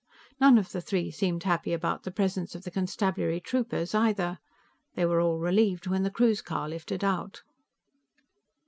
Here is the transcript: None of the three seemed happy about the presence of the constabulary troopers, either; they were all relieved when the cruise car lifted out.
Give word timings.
None 0.39 0.57
of 0.57 0.71
the 0.71 0.81
three 0.81 1.11
seemed 1.11 1.43
happy 1.43 1.73
about 1.73 2.01
the 2.01 2.09
presence 2.09 2.55
of 2.55 2.63
the 2.63 2.71
constabulary 2.71 3.39
troopers, 3.39 3.93
either; 3.93 4.39
they 4.95 5.05
were 5.05 5.21
all 5.21 5.37
relieved 5.37 5.85
when 5.85 6.01
the 6.01 6.09
cruise 6.09 6.41
car 6.41 6.67
lifted 6.67 7.03
out. 7.03 7.43